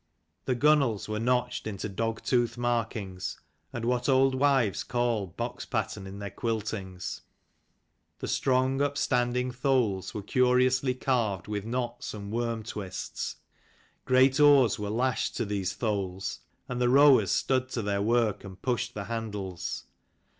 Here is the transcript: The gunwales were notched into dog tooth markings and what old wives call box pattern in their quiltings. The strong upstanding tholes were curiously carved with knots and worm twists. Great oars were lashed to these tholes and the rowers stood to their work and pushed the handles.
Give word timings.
The 0.45 0.55
gunwales 0.55 1.07
were 1.07 1.19
notched 1.19 1.67
into 1.67 1.87
dog 1.87 2.23
tooth 2.23 2.57
markings 2.57 3.39
and 3.71 3.85
what 3.85 4.09
old 4.09 4.33
wives 4.33 4.83
call 4.83 5.27
box 5.27 5.63
pattern 5.63 6.07
in 6.07 6.17
their 6.17 6.31
quiltings. 6.31 7.21
The 8.17 8.27
strong 8.27 8.81
upstanding 8.81 9.51
tholes 9.51 10.15
were 10.15 10.23
curiously 10.23 10.95
carved 10.95 11.47
with 11.47 11.65
knots 11.65 12.15
and 12.15 12.31
worm 12.31 12.63
twists. 12.63 13.35
Great 14.05 14.39
oars 14.39 14.79
were 14.79 14.89
lashed 14.89 15.37
to 15.37 15.45
these 15.45 15.75
tholes 15.75 16.39
and 16.67 16.81
the 16.81 16.89
rowers 16.89 17.29
stood 17.29 17.69
to 17.69 17.83
their 17.83 18.01
work 18.01 18.43
and 18.43 18.59
pushed 18.59 18.95
the 18.95 19.03
handles. 19.03 19.83